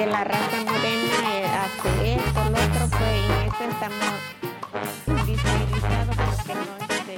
[0.00, 4.16] que, la raza morena eh, hace esto, lo otro, pues en eso estamos
[5.04, 7.14] porque no, este,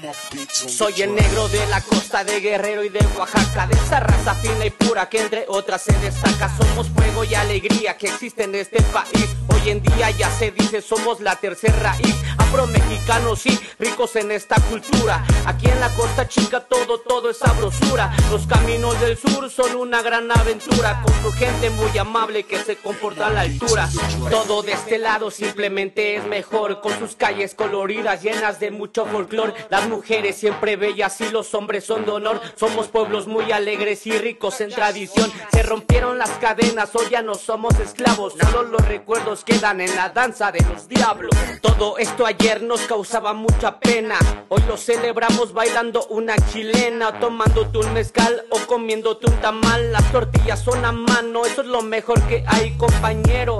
[0.00, 4.34] no Soy el negro de la costa de Guerrero y de Oaxaca, de esa raza
[4.36, 6.50] fina y pura que entre otras se destaca.
[6.56, 9.28] Somos fuego y alegría que existe en este país.
[9.62, 12.16] Hoy en día ya se dice somos la tercera raíz.
[12.36, 15.24] Afromexicanos sí, ricos en esta cultura.
[15.46, 18.12] Aquí en la costa chica todo, todo es sabrosura.
[18.30, 21.00] Los caminos del sur son una gran aventura.
[21.22, 23.88] Con gente muy amable que se comporta a la altura.
[24.30, 26.80] Todo de este lado simplemente es mejor.
[26.80, 29.54] Con sus calles coloridas llenas de mucho folclor.
[29.70, 32.40] Las mujeres siempre bellas y los hombres son de honor.
[32.56, 35.30] Somos pueblos muy alegres y ricos en tradición.
[35.52, 38.34] Se rompieron las cadenas, hoy ya no somos esclavos.
[38.40, 41.30] Solo los recuerdos quedan en la danza de los diablos.
[41.60, 44.18] Todo esto ayer nos causaba mucha pena.
[44.48, 49.92] Hoy lo celebramos bailando una chilena, tomándote un mezcal o comiéndote un tamal.
[49.92, 53.58] Las tortillas son a mano, eso es lo mejor que hay, compañero.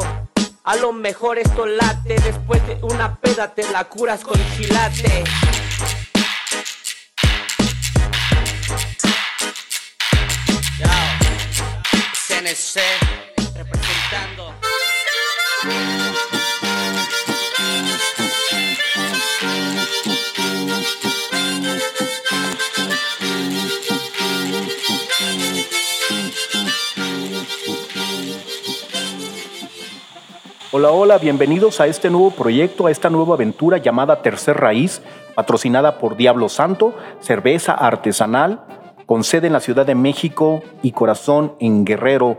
[0.64, 5.24] A lo mejor esto late, después de una peda te la curas con chilate.
[12.28, 12.80] CNC
[13.56, 14.61] representando.
[30.74, 35.02] Hola, hola, bienvenidos a este nuevo proyecto, a esta nueva aventura llamada Tercer Raíz,
[35.34, 38.64] patrocinada por Diablo Santo, cerveza artesanal,
[39.04, 42.38] con sede en la Ciudad de México y corazón en Guerrero,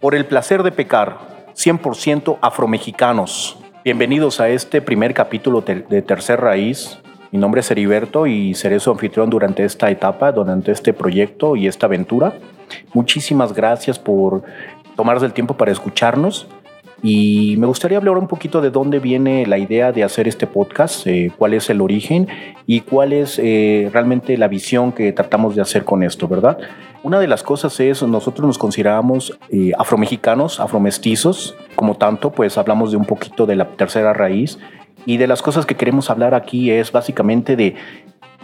[0.00, 3.56] por el placer de pecar, 100% afromexicanos.
[3.84, 6.98] Bienvenidos a este primer capítulo de Tercer Raíz.
[7.30, 11.68] Mi nombre es Heriberto y seré su anfitrión durante esta etapa, durante este proyecto y
[11.68, 12.34] esta aventura.
[12.92, 14.42] Muchísimas gracias por
[14.96, 16.48] tomarse el tiempo para escucharnos.
[17.02, 21.06] Y me gustaría hablar un poquito de dónde viene la idea de hacer este podcast,
[21.06, 22.28] eh, cuál es el origen
[22.66, 26.58] y cuál es eh, realmente la visión que tratamos de hacer con esto, ¿verdad?
[27.02, 32.92] Una de las cosas es, nosotros nos consideramos eh, afromexicanos, afromestizos, como tanto, pues hablamos
[32.92, 34.58] de un poquito de la tercera raíz
[35.04, 37.74] y de las cosas que queremos hablar aquí es básicamente de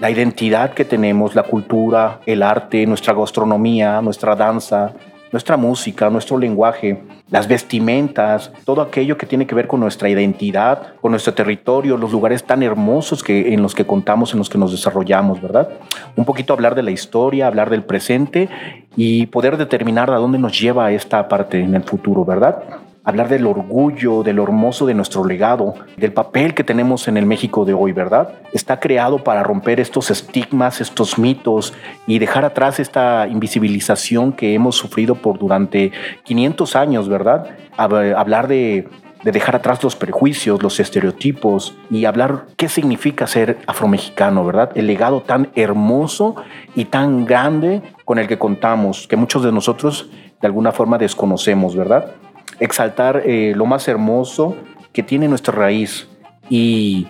[0.00, 4.94] la identidad que tenemos, la cultura, el arte, nuestra gastronomía, nuestra danza,
[5.32, 10.94] nuestra música, nuestro lenguaje, las vestimentas, todo aquello que tiene que ver con nuestra identidad,
[11.00, 14.58] con nuestro territorio, los lugares tan hermosos que, en los que contamos, en los que
[14.58, 15.68] nos desarrollamos, ¿verdad?
[16.16, 18.48] Un poquito hablar de la historia, hablar del presente
[18.96, 22.62] y poder determinar a dónde nos lleva esta parte en el futuro, ¿verdad?
[23.10, 27.26] Hablar del orgullo, de lo hermoso de nuestro legado, del papel que tenemos en el
[27.26, 28.34] México de hoy, ¿verdad?
[28.52, 31.72] Está creado para romper estos estigmas, estos mitos
[32.06, 35.90] y dejar atrás esta invisibilización que hemos sufrido por durante
[36.22, 37.46] 500 años, ¿verdad?
[37.76, 38.86] Hab- Hablar de,
[39.24, 44.70] de dejar atrás los prejuicios, los estereotipos y hablar qué significa ser afromexicano, ¿verdad?
[44.76, 46.36] El legado tan hermoso
[46.76, 50.08] y tan grande con el que contamos, que muchos de nosotros
[50.40, 52.12] de alguna forma desconocemos, ¿verdad?
[52.60, 54.56] Exaltar eh, lo más hermoso
[54.92, 56.08] que tiene nuestra raíz
[56.48, 57.06] y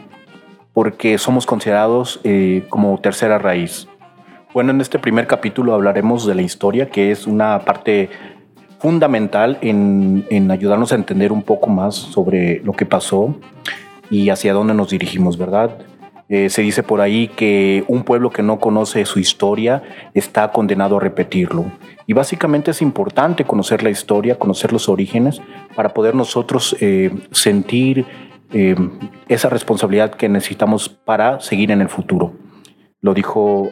[0.72, 3.88] porque somos considerados eh, como tercera raíz.
[4.54, 8.08] Bueno, en este primer capítulo hablaremos de la historia, que es una parte
[8.78, 13.34] fundamental en, en ayudarnos a entender un poco más sobre lo que pasó
[14.10, 15.76] y hacia dónde nos dirigimos, ¿verdad?
[16.32, 19.82] Eh, se dice por ahí que un pueblo que no conoce su historia
[20.14, 21.72] está condenado a repetirlo.
[22.06, 25.42] Y básicamente es importante conocer la historia, conocer los orígenes,
[25.74, 28.06] para poder nosotros eh, sentir
[28.52, 28.76] eh,
[29.28, 32.32] esa responsabilidad que necesitamos para seguir en el futuro.
[33.00, 33.70] Lo dijo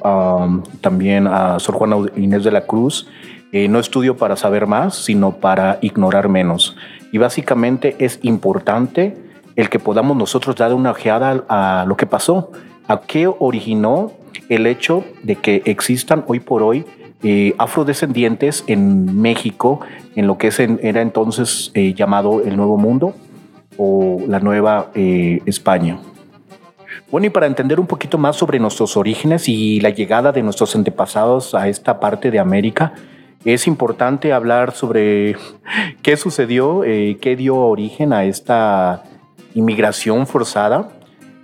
[0.80, 3.06] también a Sor Juana Inés de la Cruz,
[3.52, 6.78] no estudio para saber más, sino para ignorar menos.
[7.12, 9.27] Y básicamente es importante
[9.58, 12.52] el que podamos nosotros dar una ojeada a lo que pasó,
[12.86, 14.12] a qué originó
[14.48, 16.86] el hecho de que existan hoy por hoy
[17.24, 19.80] eh, afrodescendientes en México,
[20.14, 23.16] en lo que era entonces eh, llamado el Nuevo Mundo
[23.76, 25.98] o la Nueva eh, España.
[27.10, 30.76] Bueno, y para entender un poquito más sobre nuestros orígenes y la llegada de nuestros
[30.76, 32.92] antepasados a esta parte de América,
[33.44, 35.34] es importante hablar sobre
[36.02, 39.02] qué sucedió, qué dio origen a esta
[39.58, 40.88] inmigración forzada.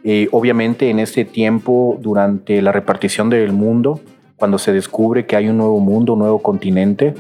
[0.05, 4.00] Eh, obviamente en este tiempo, durante la repartición del mundo,
[4.37, 7.14] cuando se descubre que hay un nuevo mundo, un nuevo continente,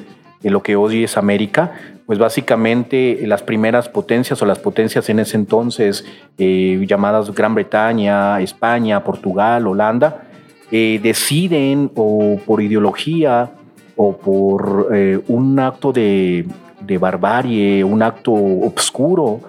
[0.44, 1.72] de lo que hoy es América,
[2.04, 6.04] pues básicamente las primeras potencias o las potencias en ese entonces,
[6.36, 10.24] eh, llamadas Gran Bretaña, España, Portugal, Holanda,
[10.70, 13.52] eh, deciden o por ideología
[13.96, 16.46] o por eh, un acto de,
[16.80, 19.40] de, barbarie, un acto obscuro,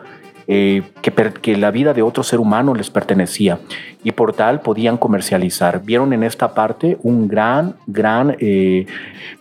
[0.47, 3.59] eh, que, la vida de otro ser humano les pertenecía
[4.03, 5.83] y por tal podían comercializar.
[5.83, 8.35] Vieron en esta parte un gran, gran,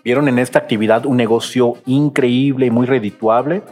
[0.04, 3.62] vieron en esta actividad un negocio increíble y muy redituable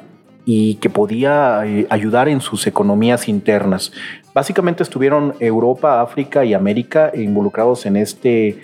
[0.45, 3.93] y que podía ayudar en sus economías internas.
[4.35, 8.59] Básicamente estuvieron Europa, África y América involucrados en este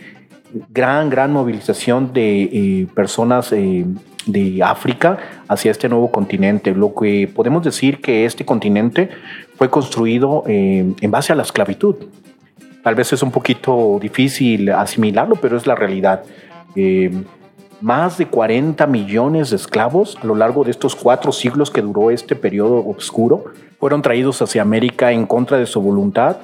[0.70, 3.84] gran, gran movilización de eh, personas eh,
[4.28, 6.72] de África hacia este nuevo continente.
[6.74, 9.10] Lo que podemos decir que este continente
[9.56, 11.96] fue construido eh, en base a la esclavitud.
[12.84, 16.22] Tal vez es un poquito difícil asimilarlo, pero es la realidad
[17.80, 22.10] más de 40 millones de esclavos a lo largo de estos cuatro siglos que duró
[22.10, 23.44] este periodo oscuro
[23.78, 26.38] fueron traídos hacia América en contra de su voluntad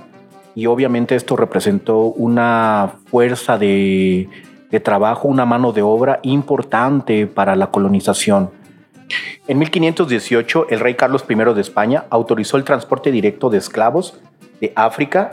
[0.54, 4.28] y obviamente esto representó una fuerza de,
[4.74, 8.50] de trabajo, una mano de obra importante para la colonización.
[9.46, 14.18] En 1518, el rey Carlos I de España autorizó el transporte directo de esclavos
[14.60, 15.30] de África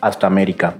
[0.00, 0.74] hasta América.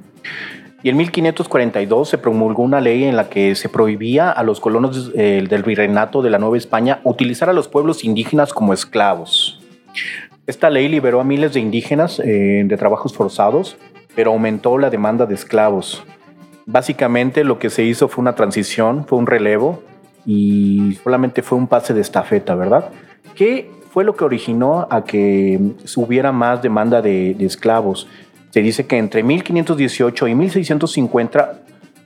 [0.83, 5.13] Y en 1542 se promulgó una ley en la que se prohibía a los colonos
[5.15, 9.61] eh, del virreinato de la Nueva España utilizar a los pueblos indígenas como esclavos.
[10.49, 13.77] Esta ley liberó a miles de indígenas eh, de trabajos forzados,
[14.17, 16.03] pero aumentó la demanda de esclavos.
[16.73, 19.83] Básicamente lo que se hizo fue una transición, fue un relevo
[20.25, 22.91] y solamente fue un pase de estafeta, ¿verdad?
[23.35, 25.59] ¿Qué fue lo que originó a que
[25.97, 28.07] hubiera más demanda de, de esclavos?
[28.51, 31.63] Se dice que entre 1518 y 1650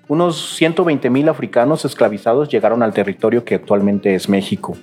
[0.08, 4.76] unos 120 mil africanos esclavizados llegaron al territorio que actualmente es México.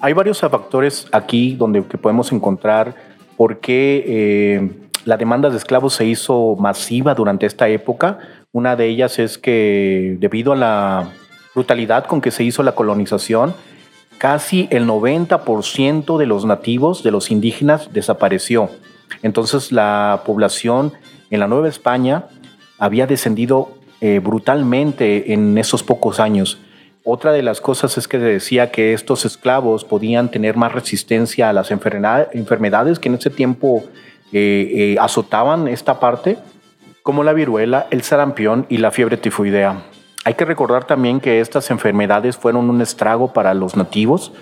[0.00, 2.94] Hay varios factores aquí donde que podemos encontrar
[3.36, 4.70] por qué eh,
[5.04, 8.18] la demanda de esclavos se hizo masiva durante esta época.
[8.52, 11.08] Una de ellas es que debido a la
[11.54, 13.54] brutalidad con que se hizo la colonización,
[14.18, 18.68] casi el 90% de los nativos, de los indígenas, desapareció.
[19.22, 20.92] Entonces la población
[21.30, 22.26] en la Nueva España
[22.78, 26.58] había descendido eh, brutalmente en esos pocos años.
[27.04, 31.52] Otra de las cosas es que decía que estos esclavos podían tener más resistencia a
[31.54, 33.82] las enfermedades que en ese tiempo
[34.32, 36.38] eh, eh, azotaban esta parte,
[37.02, 39.82] como la viruela, el sarampión y la fiebre tifoidea.
[40.24, 44.32] Hay que recordar también que estas enfermedades fueron un estrago para los nativos,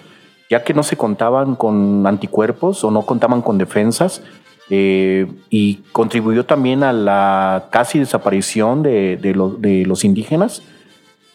[0.51, 4.23] ya que no se contaban con anticuerpos o no contaban con defensas,
[4.69, 10.63] eh, y contribuyó también a la casi desaparición de, los indígenas.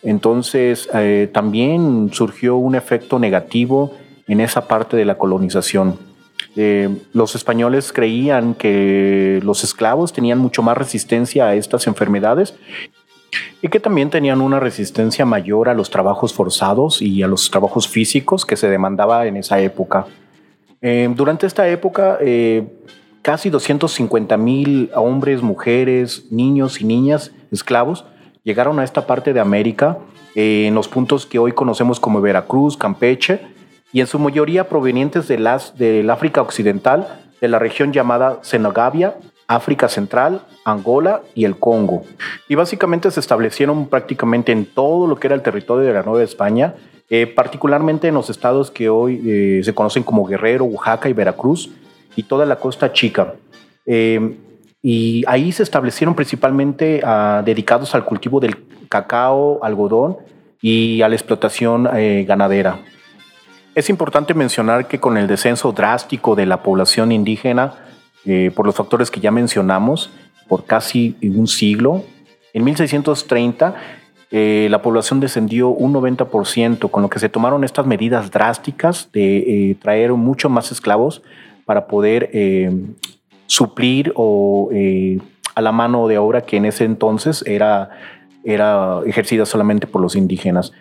[0.04, 3.94] Entonces eh, también surgió un efecto negativo
[4.28, 5.98] en esa parte de la colonización.
[6.56, 12.56] Eh, los españoles creían que los esclavos tenían mucho más resistencia a estas enfermedades
[13.62, 17.88] y que también tenían una resistencia mayor a los trabajos forzados y a los trabajos
[17.88, 20.06] físicos que se demandaba en esa época.
[21.16, 22.20] durante esta época
[23.26, 28.06] casi 250 mil hombres, mujeres, niños y niñas esclavos
[28.44, 29.98] llegaron a esta parte de América
[30.36, 33.42] eh, en los puntos que hoy conocemos como Veracruz, Campeche,
[33.96, 37.08] y en su mayoría provenientes de las, del África Occidental,
[37.40, 39.16] de la región llamada Senegambia,
[39.48, 42.04] África Central, Angola y el Congo.
[42.50, 46.24] Y básicamente se establecieron prácticamente en todo lo que era el territorio de la Nueva
[46.24, 46.76] España,
[47.10, 51.72] eh, particularmente en los estados que hoy eh, se conocen como Guerrero, Oaxaca y Veracruz,
[52.18, 53.36] y toda la costa chica.
[53.86, 54.36] Eh,
[54.82, 58.58] y ahí se establecieron principalmente ah, dedicados al cultivo del
[58.90, 60.18] cacao, algodón
[60.62, 62.82] y a la explotación eh, ganadera.
[63.76, 67.76] Es importante mencionar que con el descenso drástico de la población indígena,
[68.26, 70.10] eh, por los factores que ya mencionamos,
[70.48, 72.04] por casi un siglo,
[72.54, 73.76] en 1630
[74.32, 80.12] la población descendió un 90%, con lo que se tomaron estas medidas drásticas de traer
[80.12, 81.22] mucho más esclavos
[81.66, 82.72] para poder eh,
[83.48, 85.20] suplir o eh,
[85.56, 87.90] a la mano de obra que en ese entonces era,
[88.44, 90.72] era ejercida solamente por los indígenas.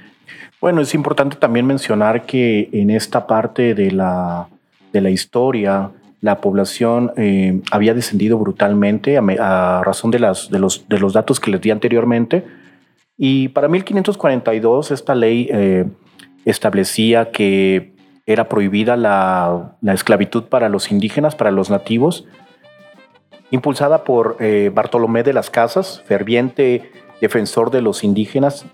[0.64, 4.49] Bueno, es importante también mencionar que en esta parte de la,
[4.94, 5.90] de la historia,
[6.23, 11.38] la población eh, había descendido brutalmente a, razón de, las, de, los, de los datos
[11.38, 12.47] que les di anteriormente.
[13.18, 15.50] Y para 1542 esta ley
[16.47, 17.92] establecía que
[18.25, 22.25] era prohibida la, esclavitud para los indígenas, para los nativos,
[23.50, 26.90] impulsada por eh, Bartolomé de las Casas, ferviente
[27.21, 28.64] defensor de los indígenas,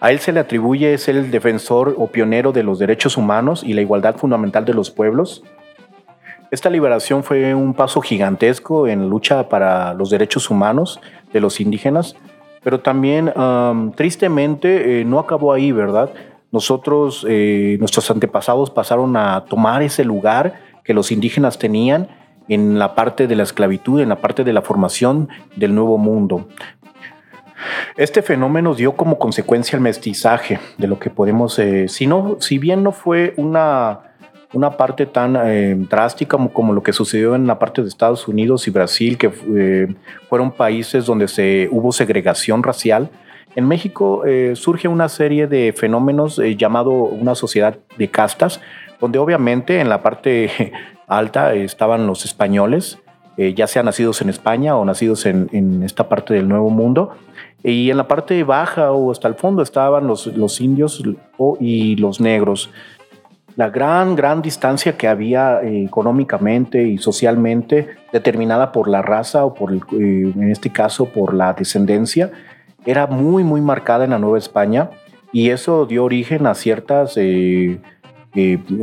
[0.00, 3.72] A él se le atribuye ser el defensor o pionero de los derechos humanos y
[3.72, 5.42] la igualdad fundamental de los pueblos.
[6.52, 11.00] Esta liberación fue un paso gigantesco en lucha para los derechos humanos
[11.32, 12.16] de los indígenas,
[12.62, 13.32] pero también
[13.96, 16.10] tristemente eh, no acabó ahí, ¿verdad?
[16.52, 22.08] Nosotros, eh, nuestros antepasados pasaron a tomar ese lugar que los indígenas tenían
[22.48, 26.48] en la parte de la esclavitud, en la parte de la formación del nuevo mundo.
[27.96, 32.58] Este fenómeno dio como consecuencia el mestizaje, de lo que podemos, eh, si, no, si
[32.58, 34.00] bien no fue una,
[34.52, 38.68] una parte tan eh, drástica como, lo que sucedió en la parte de Estados Unidos
[38.68, 39.94] y Brasil, que eh,
[40.28, 43.10] fueron países donde se, hubo segregación racial,
[43.56, 44.22] en México
[44.54, 48.60] surge una serie de fenómenos llamado una sociedad de castas,
[49.00, 50.72] donde obviamente en la parte
[51.08, 52.98] alta estaban los españoles,
[53.36, 57.16] ya sean nacidos en España o nacidos en, en esta parte del Nuevo Mundo,
[57.62, 61.02] y en la parte baja o hasta el fondo estaban los, los indios
[61.60, 62.70] y los negros.
[63.56, 69.54] La gran, gran distancia que había eh, económicamente y socialmente determinada por la raza o
[69.54, 72.30] por, eh, en este caso, por la descendencia,
[72.86, 74.90] era muy, muy marcada en la Nueva España
[75.32, 77.80] y eso dio origen a ciertas eh,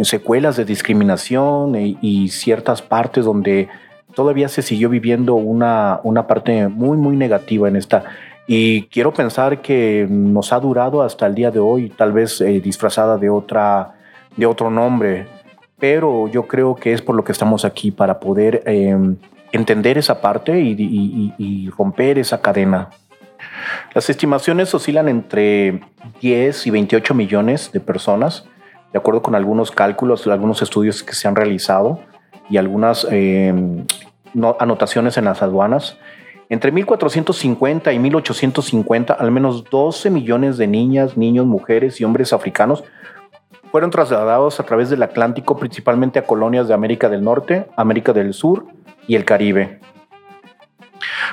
[0.02, 3.70] secuelas de discriminación y ciertas partes donde
[4.14, 8.04] todavía se siguió viviendo una, una parte muy, muy negativa en esta,
[8.48, 12.60] y quiero pensar que nos ha durado hasta el día de hoy, tal vez eh,
[12.62, 13.96] disfrazada de, otra,
[14.38, 15.28] de otro nombre,
[15.80, 19.18] pero yo creo que es por lo que estamos aquí, para poder em,
[19.52, 22.90] entender esa parte y, romper esa cadena.
[23.94, 25.82] Las estimaciones oscilan entre
[26.22, 28.46] 10 y 28 millones de personas,
[28.94, 32.00] de acuerdo con algunos cálculos, algunos estudios que se han realizado
[32.50, 33.86] y algunas em,
[34.60, 35.98] anotaciones en las aduanas.
[36.50, 42.84] Entre 1450 y 1850, al menos 12 millones de niñas, niños, mujeres y hombres africanos
[43.72, 48.34] fueron trasladados a través del Atlántico principalmente a colonias de América del Norte, América del
[48.34, 48.68] Sur
[49.08, 49.80] y el Caribe.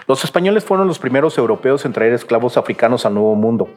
[0.09, 3.69] Los españoles fueron los primeros europeos en traer esclavos africanos al Nuevo Mundo.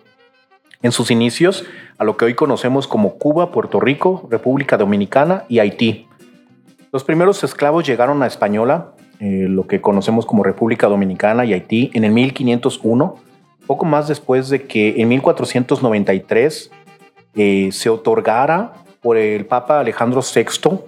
[0.82, 1.66] En sus inicios,
[1.98, 6.08] a lo que hoy conocemos como Cuba, Puerto Rico, República Dominicana y Haití.
[6.92, 11.92] Los primeros esclavos llegaron a Española eh, lo que conocemos como República Dominicana y Haití
[11.94, 13.16] en el 1501,
[13.68, 16.72] poco más después de que en 1493
[17.36, 20.80] eh, se otorgara por el Papa Alejandro VI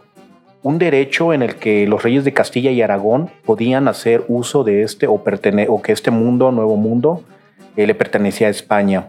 [0.63, 4.83] un derecho en el que los reyes de Castilla y Aragón podían hacer uso de
[4.83, 7.23] este o, o que este mundo, nuevo mundo,
[7.75, 9.07] eh, le pertenecía a España.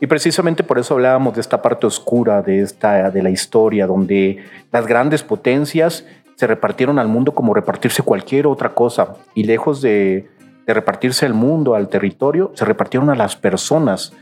[0.00, 4.38] Y precisamente por eso hablábamos de esta parte oscura de, esta, de la historia, donde
[4.72, 6.06] las grandes potencias
[6.40, 9.16] se repartieron al mundo como repartirse cualquier otra cosa.
[9.34, 10.30] Y lejos de,
[10.66, 14.14] repartirse el mundo, al territorio, se repartieron a las personas,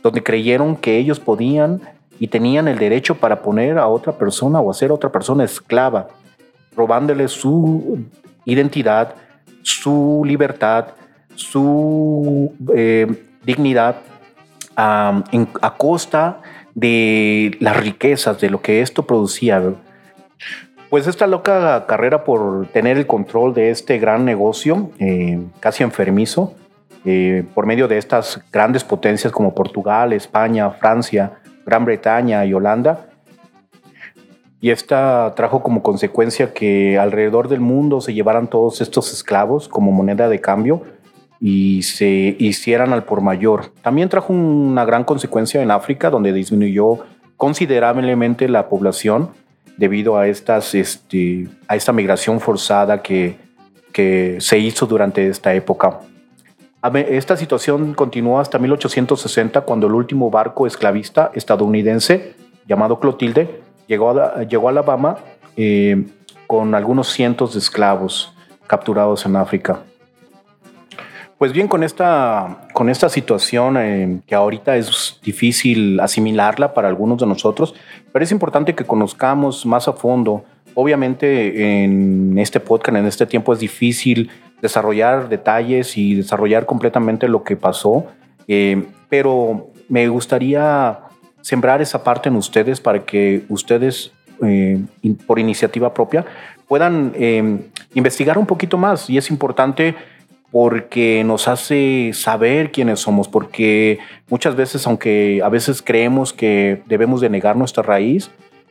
[0.00, 1.80] donde creyeron que ellos podían
[2.20, 6.06] y tenían el derecho para poner a otra persona o hacer a otra persona esclava,
[6.76, 7.98] robándole su
[8.44, 9.16] identidad,
[9.62, 10.90] su libertad,
[11.34, 13.08] su eh,
[13.44, 13.96] dignidad
[14.76, 16.42] a costa
[16.76, 19.60] de las riquezas, de lo que esto producía.
[20.88, 26.54] Pues esta loca carrera por tener el control de este gran negocio, eh, casi enfermizo,
[27.04, 33.08] eh, por medio de estas grandes potencias como Portugal, España, Francia, Gran Bretaña y Holanda.
[34.60, 39.90] Y esta trajo como consecuencia que alrededor del mundo se llevaran todos estos esclavos como
[39.90, 40.82] moneda de cambio
[41.40, 43.72] y se hicieran al por mayor.
[43.82, 47.00] También trajo una gran consecuencia en África, donde disminuyó
[47.36, 49.30] considerablemente la población
[49.76, 53.36] debido a, estas, este, a esta migración forzada que,
[53.92, 56.00] que se hizo durante esta época.
[56.94, 62.34] Esta situación continuó hasta 1860 cuando el último barco esclavista estadounidense
[62.66, 65.16] llamado Clotilde llegó a, llegó a Alabama
[65.56, 66.06] eh,
[66.46, 68.32] con algunos cientos de esclavos
[68.66, 69.80] capturados en África.
[71.38, 77.18] Pues bien, con esta, con esta situación eh, que ahorita es difícil asimilarla para algunos
[77.18, 77.74] de nosotros,
[78.10, 80.44] pero es importante que conozcamos más a fondo.
[80.72, 84.30] Obviamente en este podcast, en este tiempo es difícil
[84.62, 88.06] desarrollar detalles y desarrollar completamente lo que pasó,
[88.48, 91.00] eh, pero me gustaría
[91.42, 94.10] sembrar esa parte en ustedes para que ustedes,
[94.42, 94.80] eh,
[95.26, 96.24] por iniciativa propia,
[96.66, 97.12] puedan
[97.94, 99.08] investigar un poquito más.
[99.08, 99.94] Y es importante
[100.58, 103.98] porque nos hace saber quiénes somos, porque
[104.30, 108.30] muchas veces, aunque a veces creemos que debemos de negar nuestra raíz,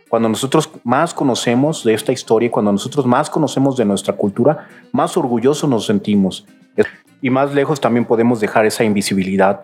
[0.09, 5.15] cuando nosotros más conocemos de esta historia, cuando nosotros más conocemos de nuestra cultura, más
[5.15, 6.47] orgullosos nos sentimos.
[7.21, 9.61] Y más lejos también podemos dejar esa invisibilidad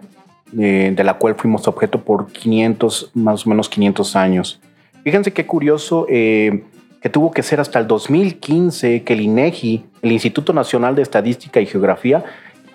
[0.55, 4.61] eh, de la cual fuimos objeto por 500, más o menos 500 años.
[5.03, 6.65] Fíjense qué curioso eh,
[7.01, 11.59] que tuvo que ser hasta el 2015 que el INEGI, el Instituto Nacional de Estadística
[11.59, 12.23] y Geografía,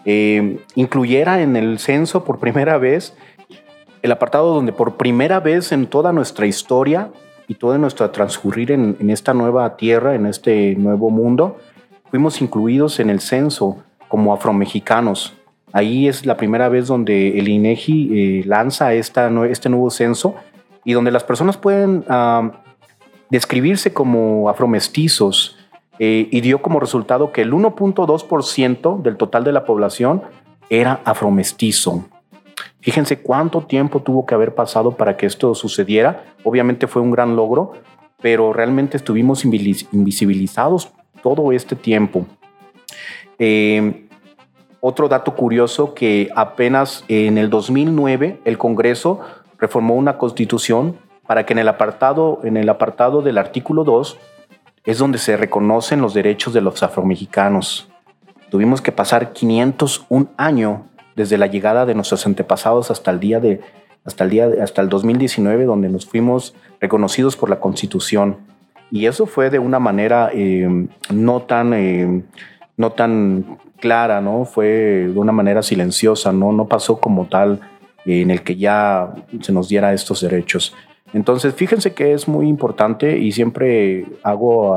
[0.05, 3.15] eh, incluyera en el censo por primera vez
[4.03, 7.11] el apartado donde por primera vez en toda nuestra historia
[7.49, 11.59] y todo nuestro transcurrir en, en esta nueva tierra, en este nuevo mundo,
[12.11, 13.79] fuimos incluidos en el censo
[14.09, 15.35] como afromexicanos.
[15.73, 20.35] Ahí es la primera vez donde el INEGI eh, lanza esta, este nuevo censo
[20.85, 22.63] y donde las personas pueden ah,
[23.31, 25.57] describirse como afromestizos
[25.99, 30.23] eh, y dio como resultado que el 1.2% del total de la población
[30.69, 32.05] era afromestizo.
[32.81, 36.25] Fíjense cuánto tiempo tuvo que haber pasado para que esto sucediera.
[36.45, 37.73] Obviamente fue un gran logro,
[38.21, 40.93] pero realmente estuvimos invisibilizados
[41.23, 42.27] todo este tiempo.
[43.39, 44.07] Eh,
[44.81, 49.21] otro dato curioso que apenas en el 2009 el Congreso
[49.59, 54.19] reformó una constitución para que en el apartado, en el apartado del artículo 2
[54.85, 57.89] es donde se reconocen los derechos de los afromexicanos.
[58.51, 60.81] Tuvimos que pasar 501 años
[61.17, 63.61] desde la llegada de nuestros antepasados hasta el día de
[64.05, 68.37] hasta el día hasta el 2019 donde nos fuimos reconocidos por la Constitución.
[68.93, 72.23] Y eso fue de una manera eh, no tan eh,
[72.77, 74.45] no tan clara, ¿no?
[74.45, 76.53] Fue de una manera silenciosa, ¿no?
[76.53, 77.61] No pasó como tal
[78.05, 80.75] en el que ya se nos diera estos derechos.
[81.13, 84.77] Entonces, fíjense que es muy importante y siempre hago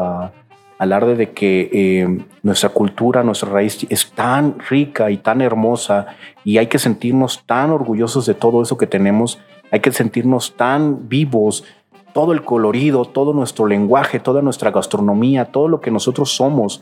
[0.80, 6.08] alarde de que eh, nuestra cultura, nuestra raíz es tan rica y tan hermosa
[6.46, 9.40] y hay que sentirnos tan orgullosos de todo eso que tenemos,
[9.72, 11.66] hay que sentirnos tan vivos,
[12.14, 16.82] todo el colorido, todo nuestro lenguaje, toda nuestra gastronomía, todo lo que nosotros somos.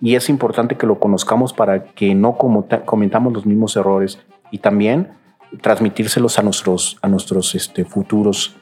[0.00, 5.10] Y es importante que lo conozcamos para que no cometamos los mismos errores y también
[5.62, 8.56] transmitírselos a nuestros, a nuestros este, futuros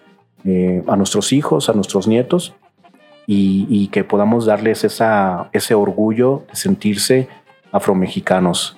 [0.44, 2.54] eh, a nuestros hijos, a nuestros nietos,
[3.26, 7.28] y, que podamos darles ese orgullo de sentirse
[7.72, 8.76] afromexicanos.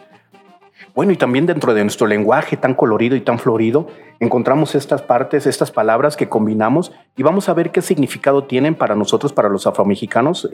[0.94, 3.88] Bueno, y también dentro de nuestro lenguaje tan colorido y tan florido,
[4.20, 8.94] encontramos estas partes, estas palabras que combinamos y vamos a ver qué significado tienen para
[8.94, 10.48] nosotros, para los afromexicanos.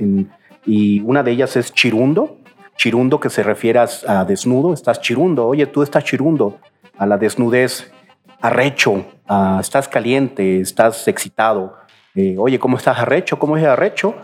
[0.65, 2.39] y una de ellas es chirundo,
[2.77, 6.59] chirundo que se refiere a desnudo, estás chirundo, oye, tú estás chirundo,
[6.97, 7.93] a la desnudez
[8.43, 11.77] arrecho, ah, estás caliente, estás excitado.
[12.15, 13.39] Eh, oye, ¿cómo estás arrecho?
[13.39, 14.15] ¿Cómo es arrecho?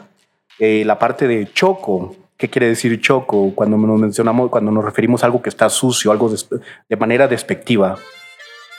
[0.59, 3.52] Eh, la parte de choco, ¿qué quiere decir choco?
[3.54, 7.96] Cuando nos mencionamos, cuando nos referimos a algo que está sucio, algo de, manera despectiva.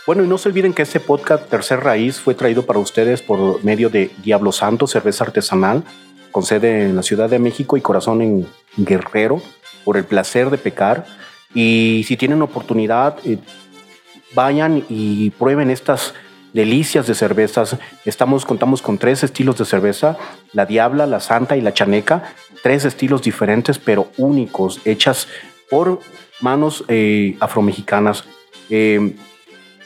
[0.05, 3.63] Bueno, y no se olviden que este podcast Tercer Raíz fue traído para ustedes por
[3.63, 5.83] medio de Diablo Santo, cerveza artesanal,
[6.31, 9.41] con sede en la Ciudad de México y corazón en Guerrero,
[9.85, 11.05] por el placer de pecar.
[11.53, 13.37] Y si tienen oportunidad, eh,
[14.33, 16.13] vayan y prueben estas
[16.53, 17.77] delicias de cervezas.
[18.05, 20.17] Estamos, contamos con tres estilos de cerveza,
[20.53, 25.27] la Diabla, la Santa y la Chaneca, tres estilos diferentes pero únicos, hechas
[25.69, 25.99] por
[26.41, 28.23] manos eh, afromexicanas.
[28.69, 29.15] Eh,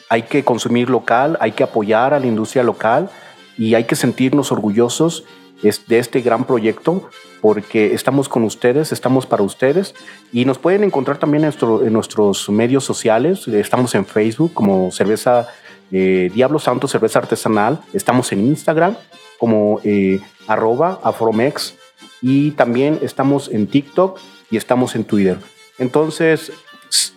[0.10, 3.10] hay que consumir local, hay que apoyar a la industria local
[3.58, 5.24] y hay que sentirnos orgullosos
[5.64, 7.10] de este gran proyecto
[7.42, 9.96] porque estamos con ustedes, estamos para ustedes
[10.32, 13.48] y nos pueden encontrar también en, nuestros medios sociales.
[13.48, 15.48] Estamos en Facebook como Cerveza
[15.92, 17.80] eh, Diablo Santo, Cerveza Artesanal.
[17.94, 18.96] Estamos en Instagram
[19.38, 21.76] como eh, arroba afromex
[22.22, 24.20] y también estamos en TikTok
[24.52, 25.38] y estamos en Twitter.
[25.80, 26.52] Entonces,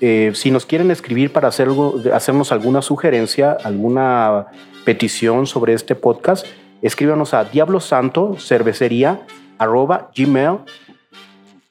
[0.00, 1.68] eh, si nos quieren escribir para hacer
[2.12, 4.46] hacernos alguna sugerencia, alguna
[4.84, 6.46] petición sobre este podcast,
[6.82, 9.26] escríbanos a Diablo Santo Cervecería
[9.58, 10.66] arroba gmail.com.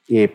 [0.08, 0.32] Eh,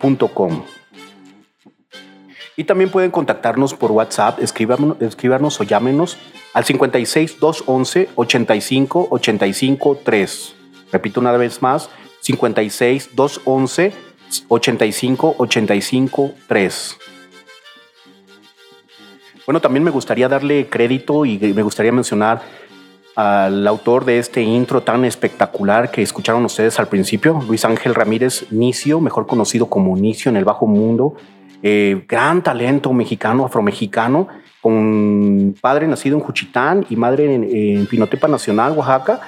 [2.57, 6.19] y también pueden contactarnos por WhatsApp, escribirnos, o llámenos
[6.53, 10.55] al 56 211 85 85 3.
[10.93, 11.89] Repito una vez más,
[12.21, 13.93] 56 211
[14.49, 16.99] 85 85 3.
[19.47, 22.43] Bueno, también me gustaría darle crédito y me gustaría mencionar
[23.21, 28.47] al autor de este intro tan espectacular que escucharon ustedes al principio, Luis Ángel Ramírez
[28.51, 31.15] Nicio, mejor conocido como Nicio en el Bajo Mundo,
[31.63, 34.29] eh, gran talento mexicano, afromexicano,
[34.63, 39.21] con padre nacido en Juchitán y madre en, Pinotepa Nacional, Oaxaca.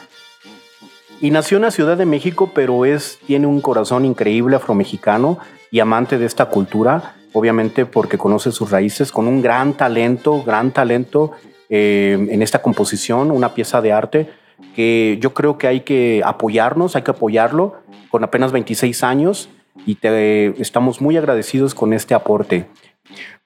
[1.21, 5.39] Y nació en la Ciudad de México, pero es, tiene un corazón increíble afromexicano
[5.71, 10.71] y amante de esta cultura, obviamente porque conoce sus raíces, con un gran talento, gran
[10.71, 11.33] talento
[11.75, 14.29] eh, en esta composición, una pieza de arte
[14.75, 17.77] que yo creo que hay que apoyarnos, hay que apoyarlo
[18.11, 19.49] con apenas 26 años
[19.87, 22.69] y te, estamos muy agradecidos con este aporte.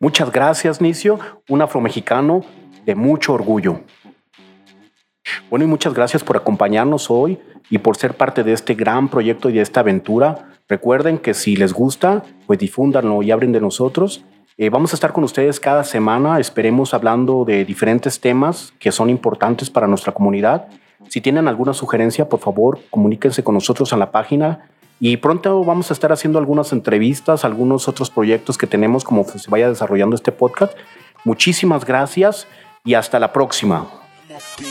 [0.00, 2.44] Muchas gracias, Nicio, un afromexicano
[2.84, 3.82] de mucho orgullo.
[5.48, 7.38] Bueno, y muchas gracias por acompañarnos hoy
[7.70, 10.50] y por ser parte de este gran proyecto y de esta aventura.
[10.68, 14.24] Recuerden que si les gusta, pues difúndanlo y abren de nosotros.
[14.58, 19.10] Eh, vamos a estar con ustedes cada semana, esperemos hablando de diferentes temas que son
[19.10, 20.68] importantes para nuestra comunidad.
[21.10, 25.90] Si tienen alguna sugerencia, por favor, comuníquense con nosotros en la página y pronto vamos
[25.90, 30.32] a estar haciendo algunas entrevistas, algunos otros proyectos que tenemos como se vaya desarrollando este
[30.32, 30.72] podcast.
[31.24, 32.46] Muchísimas gracias
[32.82, 33.86] y hasta la próxima.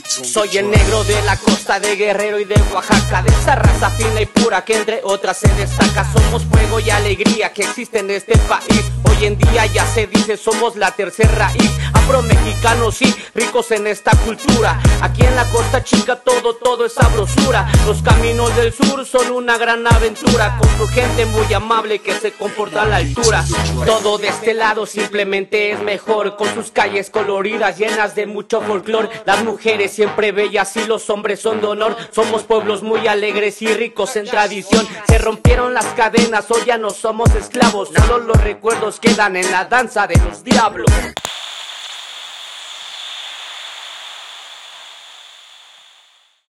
[0.07, 4.19] Soy el negro de la costa de Guerrero y de Oaxaca, de esa raza fina
[4.19, 6.03] y pura que entre otras se destaca.
[6.11, 9.04] Somos fuego y alegría que existe en este país.
[9.17, 11.71] Hoy en día ya se dice somos la tercera raíz.
[11.93, 14.80] Afro-mexicanos y ricos en esta cultura.
[15.01, 17.67] Aquí en la costa chica todo, todo es sabrosura.
[17.86, 20.58] Los caminos del sur son una gran aventura.
[20.60, 23.45] Con su gente muy amable que se comporta a la altura.
[23.86, 26.36] Todo de este lado simplemente es mejor.
[26.36, 29.10] Con sus calles coloridas llenas de mucho folclor.
[29.25, 31.95] Las mujeres siempre bellas y los hombres son de honor.
[32.12, 34.86] Somos pueblos muy alegres y ricos en tradición.
[35.08, 37.89] Se rompieron las cadenas, hoy ya no somos esclavos.
[37.95, 40.89] Solo los recuerdos quedan en la danza de los diablos.